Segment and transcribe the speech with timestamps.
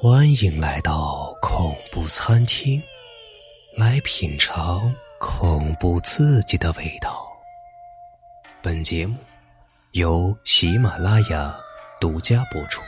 [0.00, 2.80] 欢迎来到恐怖餐厅，
[3.76, 7.26] 来品尝恐怖刺激的味道。
[8.62, 9.16] 本节目
[9.94, 11.52] 由喜马拉雅
[12.00, 12.80] 独家播出。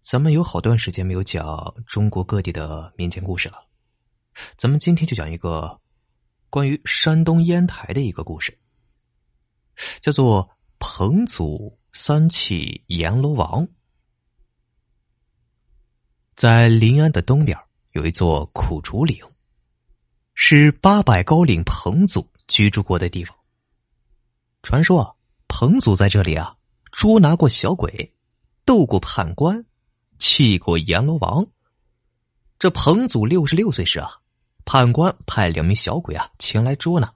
[0.00, 3.64] 咱们有好段时间没有讲中国各地的民间故事了，
[4.58, 5.80] 咱们今天就讲一个
[6.50, 8.58] 关于山东烟台的一个故事，
[10.00, 10.50] 叫做
[10.80, 11.78] 彭祖。
[11.96, 13.68] 三气阎罗王，
[16.34, 17.56] 在临安的东边
[17.92, 19.16] 有一座苦竹岭，
[20.34, 23.34] 是八百高岭彭祖居住过的地方。
[24.64, 25.16] 传说，
[25.46, 26.56] 彭祖在这里啊
[26.90, 28.12] 捉拿过小鬼，
[28.64, 29.64] 斗过判官，
[30.18, 31.46] 气过阎罗王。
[32.58, 34.10] 这彭祖六十六岁时啊，
[34.64, 37.14] 判官派两名小鬼啊前来捉拿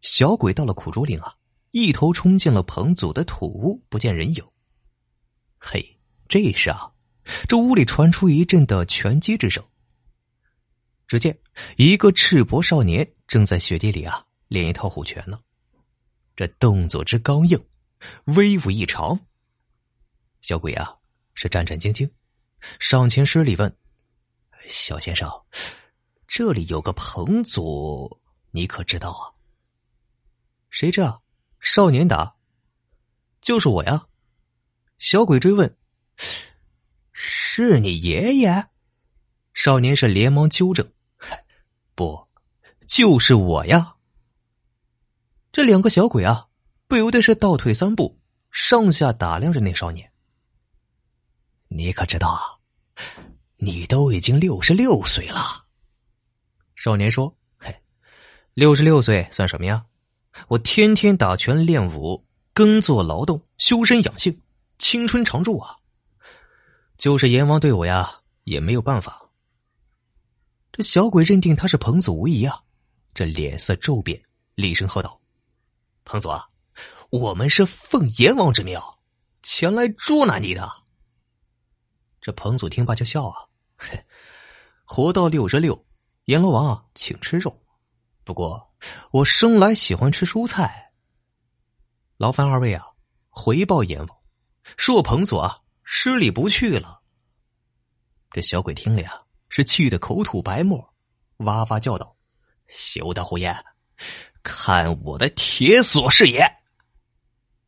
[0.00, 1.34] 小鬼，到了苦竹岭啊。
[1.70, 4.44] 一头冲进了彭祖的土屋，不见人影。
[5.58, 6.92] 嘿，这时啊，
[7.48, 9.64] 这屋里传出一阵的拳击之声。
[11.06, 11.36] 只见
[11.76, 15.40] 一个赤膊少年正在雪地里啊练一套虎拳呢，
[16.36, 17.62] 这动作之刚硬，
[18.24, 19.18] 威武异常。
[20.42, 20.96] 小鬼啊
[21.34, 22.10] 是战战兢兢，
[22.78, 23.76] 上前施礼问
[24.66, 25.30] ：“小先生，
[26.26, 29.30] 这里有个彭祖，你可知道啊？”
[30.70, 31.20] 谁知啊？
[31.60, 32.34] 少年答
[33.40, 34.06] ：“就是我呀。”
[34.98, 35.76] 小鬼追问
[37.12, 38.68] ：“是你爷爷？”
[39.54, 40.90] 少年是连忙纠正
[41.94, 42.28] ：“不，
[42.88, 43.94] 就是我呀。”
[45.52, 46.48] 这两个小鬼啊，
[46.86, 48.18] 不由得是倒退三步，
[48.50, 50.10] 上下打量着那少年。
[51.68, 52.40] 你可知道啊？
[53.56, 55.66] 你都已经六十六岁了。
[56.74, 57.74] 少年说：“嘿，
[58.54, 59.84] 六十六岁算什么呀？”
[60.48, 64.40] 我天天打拳练武，耕作劳动，修身养性，
[64.78, 65.76] 青春常驻啊！
[66.98, 69.30] 就是阎王对我呀，也没有办法。
[70.72, 72.62] 这小鬼认定他是彭祖无疑啊，
[73.14, 74.22] 这脸色骤变，
[74.54, 75.20] 厉声喝道
[76.04, 76.48] ：“彭祖啊，
[77.10, 78.80] 我们是奉阎王之命
[79.42, 80.70] 前来捉拿你的。”
[82.20, 83.36] 这彭祖听罢就笑啊，
[83.76, 84.04] 嘿，
[84.84, 85.86] 活到六十六，
[86.26, 87.58] 阎罗王啊，请吃肉。
[88.24, 88.69] 不过，
[89.10, 90.92] 我生来喜欢吃蔬菜。
[92.16, 92.84] 劳烦二位啊，
[93.28, 94.18] 回报阎王，
[94.76, 97.00] 恕彭祖啊失礼不去了。
[98.30, 100.94] 这小鬼听了呀，是气得口吐白沫，
[101.38, 102.16] 哇哇叫道
[102.68, 103.64] ：“休得胡言！
[104.42, 106.40] 看我的铁锁是也！”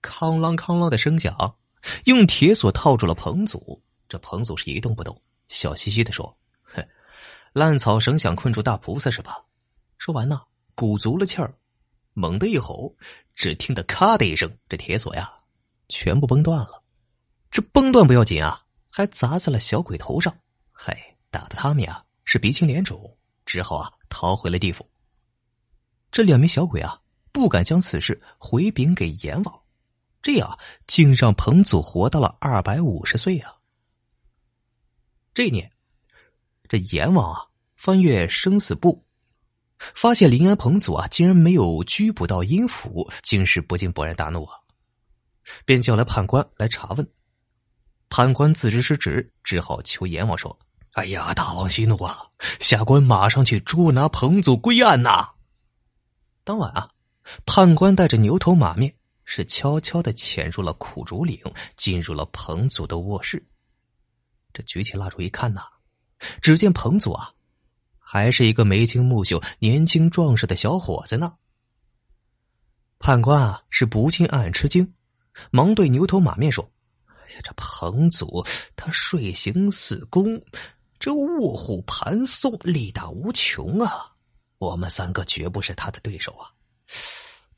[0.03, 1.56] 哐啷哐啷的声响，
[2.05, 3.83] 用铁锁套住了彭祖。
[4.09, 6.87] 这彭祖是一动不动，笑嘻嘻的说：“哼，
[7.53, 9.43] 烂草绳想困住大菩萨是吧？”
[9.99, 10.43] 说完呢。
[10.75, 11.55] 鼓足了气儿，
[12.15, 12.94] 猛地一吼，
[13.34, 15.33] 只听得“咔”的一声，这铁锁呀，
[15.88, 16.83] 全部崩断了。
[17.50, 20.37] 这崩断不要紧啊，还砸在了小鬼头上，
[20.71, 24.88] 嗨，打得他们呀是鼻青脸肿，只好啊逃回了地府。
[26.11, 27.00] 这两名小鬼啊，
[27.32, 29.62] 不敢将此事回禀给阎王，
[30.21, 33.55] 这样竟让彭祖活到了二百五十岁啊。
[35.34, 35.71] 这年，
[36.69, 39.02] 这阎王啊翻阅生死簿。
[39.94, 44.59] 发现临安彭祖啊，竟然没有拘捕到阴府，竟是不禁勃然大怒啊！
[45.65, 47.09] 便叫来判官来查问。
[48.09, 50.56] 判官自知失职，只好求阎王说
[50.93, 52.26] ：“哎呀，大王息怒啊！
[52.60, 55.31] 下官马上去捉拿彭祖归案呐！”
[56.44, 56.91] 当晚啊，
[57.47, 58.94] 判官带着牛头马面，
[59.25, 61.41] 是悄悄的潜入了苦竹岭，
[61.76, 63.44] 进入了彭祖的卧室。
[64.53, 65.62] 这举起蜡烛一看呐，
[66.41, 67.32] 只见彭祖啊。
[68.12, 71.33] 还是一个眉清目秀、年轻壮实的小伙子呢。
[72.99, 74.93] 判官啊，是不禁暗暗吃惊，
[75.50, 76.71] 忙对牛头马面说
[77.09, 78.45] ：“哎呀，这彭祖
[78.77, 80.39] 他睡行四宫，
[80.99, 84.12] 这卧虎盘松，力大无穷啊！
[84.59, 86.53] 我们三个绝不是他的对手啊！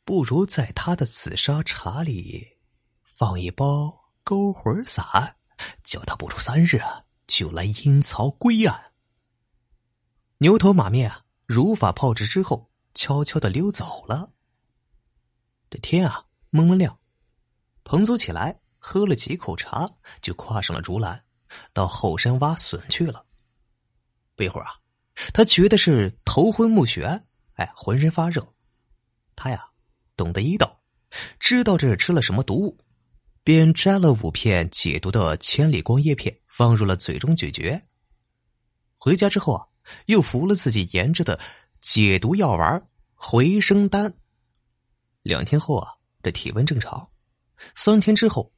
[0.05, 2.47] 不如在他的紫砂茶里
[3.17, 3.93] 放一包
[4.23, 5.05] 勾魂散，
[5.83, 8.81] 叫他不出三日啊，就来阴曹归案。”
[10.39, 14.33] 牛头马面啊，如法炮制之后，悄悄的溜走了。
[15.71, 16.99] 这天啊，蒙蒙亮，
[17.85, 19.89] 彭祖起来喝了几口茶，
[20.21, 21.25] 就跨上了竹篮，
[21.73, 23.25] 到后山挖笋去了。
[24.35, 24.75] 不一会儿啊，
[25.33, 27.23] 他觉得是头昏目眩，
[27.55, 28.45] 哎，浑身发热。
[29.37, 29.65] 他呀，
[30.17, 30.83] 懂得医道，
[31.39, 32.77] 知道这是吃了什么毒物，
[33.45, 37.81] 便摘了五片解毒的千里光叶片，放入了嘴中咀嚼。
[38.99, 39.65] 回家之后啊。
[40.07, 41.39] 又服了自己研制的
[41.81, 44.13] 解毒药丸回生丹。
[45.23, 45.89] 两天后啊，
[46.23, 47.09] 这体温正常。
[47.75, 48.53] 三天之后，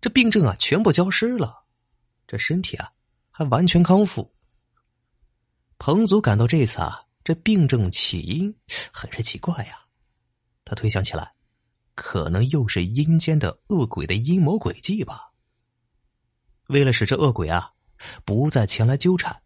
[0.00, 1.64] 这病症啊全部消失了，
[2.26, 2.90] 这身体啊
[3.30, 4.32] 还完全康复。
[5.78, 8.54] 彭祖感到这次啊，这病症起因
[8.92, 9.80] 很是奇怪呀，
[10.64, 11.34] 他推想起来，
[11.96, 15.32] 可能又是阴间的恶鬼的阴谋诡计吧。
[16.68, 17.72] 为了使这恶鬼啊
[18.24, 19.41] 不再前来纠缠，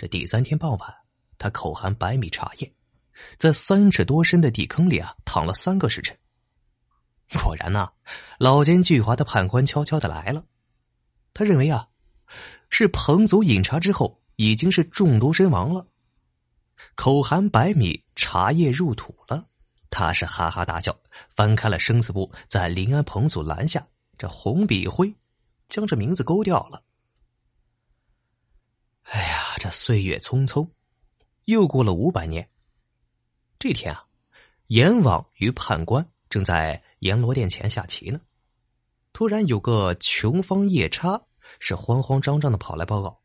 [0.00, 0.94] 这第三天傍晚，
[1.36, 2.72] 他口含百米茶叶，
[3.36, 6.16] 在三尺多深的地坑里啊躺了三个时辰。
[7.44, 7.92] 果然呐，
[8.38, 10.42] 老奸巨猾的判官悄悄的来了。
[11.34, 11.86] 他认为啊，
[12.70, 15.86] 是彭祖饮茶之后已经是中毒身亡了，
[16.94, 19.48] 口含百米茶叶入土了。
[19.90, 20.98] 他是哈哈大笑，
[21.36, 23.86] 翻开了生死簿，在临安彭祖栏下
[24.16, 25.14] 这红笔一挥，
[25.68, 26.82] 将这名字勾掉了。
[29.02, 30.66] 哎呀，这岁月匆匆，
[31.44, 32.48] 又过了五百年。
[33.58, 34.06] 这天啊，
[34.68, 36.82] 阎王与判官正在。
[37.00, 38.20] 阎罗殿前下棋呢，
[39.14, 41.18] 突然有个穷方夜叉
[41.58, 43.18] 是慌慌张张的跑来报告：“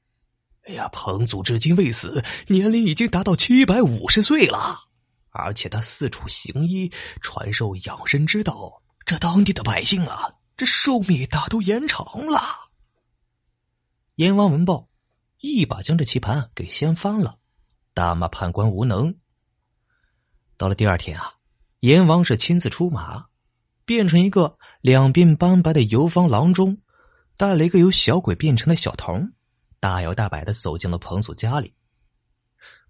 [0.63, 4.79] 哎呀，彭祖至今未死，年龄已经达到七百五十岁了，
[5.29, 6.89] 而且他四处行医，
[7.19, 12.39] 传授养生之道，这当地的百姓啊，这寿命大都延长了。”
[14.15, 14.87] 阎王闻报，
[15.39, 17.37] 一把将这棋盘给掀翻了，
[17.93, 19.15] 大骂判官无能。
[20.57, 21.33] 到了第二天啊，
[21.81, 23.25] 阎王是亲自出马。
[23.87, 26.75] 变成一个两鬓斑白的游方郎中，
[27.37, 29.31] 带了一个由小鬼变成的小童，
[29.79, 31.71] 大摇大摆的走进了彭祖家里。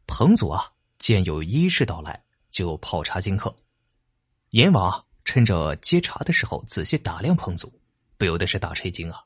[0.07, 3.53] 彭祖啊，见有医士到来，就泡茶敬客。
[4.51, 7.69] 阎王啊趁着接茶的时候，仔细打量彭祖，
[8.18, 9.21] 不由得是大吃一惊啊。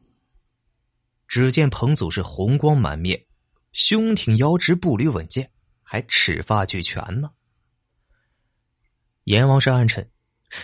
[1.29, 3.23] 只见彭祖是红光满面，
[3.71, 5.49] 胸挺腰直，步履稳健，
[5.83, 7.29] 还齿发俱全呢。
[9.25, 10.09] 阎王是暗沉。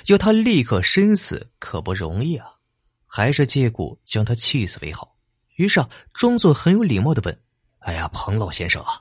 [0.08, 2.48] 要他立刻身死可不容易啊，
[3.06, 5.16] 还是借故将他气死为好。
[5.58, 7.42] 于是啊，装作很有礼貌的问
[7.86, 9.00] ：“哎呀，彭老先生啊，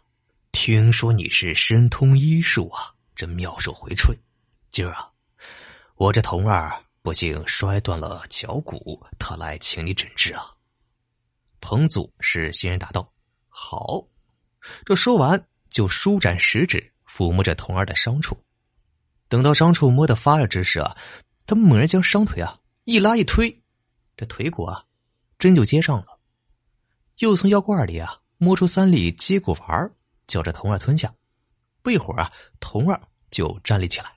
[0.52, 4.14] 听说你是深通医术啊，这妙手回春。
[4.70, 5.10] 今儿啊，
[5.96, 6.70] 我这童儿
[7.00, 10.50] 不幸摔断了脚骨，特来请你诊治啊。”
[11.66, 13.10] 彭祖是欣然答道
[13.48, 14.06] ：“好。”
[14.84, 18.38] 这说完就舒展食指抚摸着童儿的伤处。
[19.28, 20.94] 等到伤处摸得发热之时啊，
[21.46, 23.62] 他猛然将伤腿啊一拉一推，
[24.14, 24.84] 这腿骨啊
[25.38, 26.20] 真就接上了。
[27.20, 29.90] 又从腰罐里啊摸出三粒接骨丸，
[30.26, 31.14] 叫着童儿吞下。
[31.82, 33.00] 不一会儿啊，童儿
[33.30, 34.12] 就站立起来。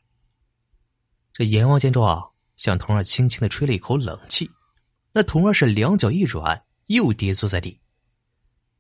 [1.32, 4.52] 这阎王见状，向童儿轻轻的吹了一口冷气，
[5.14, 7.80] 那童儿是两脚一软，又跌坐在地。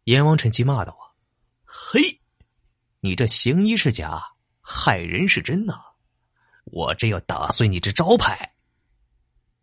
[0.04, 1.15] 阎王趁机骂道：“啊，
[1.63, 2.01] 嘿，
[3.00, 4.21] 你这行医是假，
[4.62, 5.75] 害人是真呐！”
[6.65, 8.56] 我这要打碎你这招牌！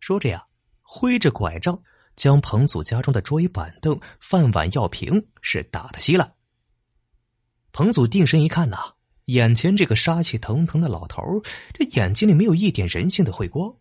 [0.01, 0.47] 说着呀，
[0.81, 1.83] 挥着拐杖
[2.17, 6.35] 将彭祖家中的桌椅板凳、饭碗药瓶是打得稀烂。
[7.73, 8.95] 彭祖定神一看呐，
[9.27, 11.23] 眼前这个杀气腾腾的老头
[11.73, 13.75] 这眼睛里没有一点人性的慧光，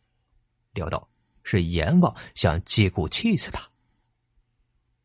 [0.74, 1.10] 料到
[1.44, 3.70] 是阎王想借故气死他。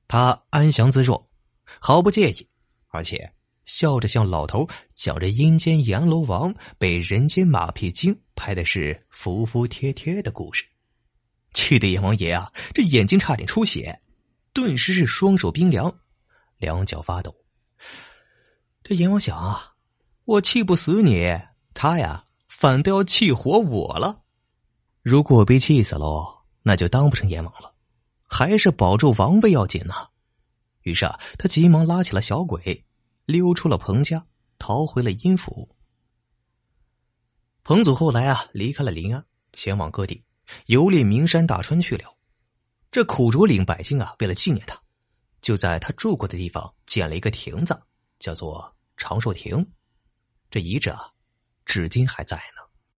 [0.08, 1.28] 他安详自若，
[1.78, 2.48] 毫不介意，
[2.88, 3.32] 而且。
[3.68, 10.64] 笑着向老头讲着阴间阎罗王被人间马屁精拍的是服服帖帖的故事，
[11.52, 14.00] 气得阎王爷啊，这眼睛差点出血，
[14.54, 15.94] 顿时是双手冰凉，
[16.56, 17.34] 两脚发抖。
[18.82, 19.74] 这阎王想啊，
[20.24, 21.38] 我气不死你，
[21.74, 24.22] 他呀反倒要气活我了。
[25.02, 26.26] 如果我被气死喽，
[26.62, 27.74] 那就当不成阎王了，
[28.28, 29.94] 还是保住王位要紧呢。
[30.82, 32.84] 于是啊，他急忙拉起了小鬼。
[33.24, 34.26] 溜出了彭家，
[34.58, 35.68] 逃回了阴府。
[37.62, 40.24] 彭祖后来啊，离开了临安，前往各地
[40.64, 42.16] 游历名山大川去了。
[42.90, 44.80] 这苦竹岭百姓啊，为了纪念他，
[45.42, 47.78] 就在他住过的地方建了一个亭子，
[48.18, 49.62] 叫做长寿亭。
[50.50, 51.12] 这遗址啊，
[51.66, 52.62] 至今还在呢。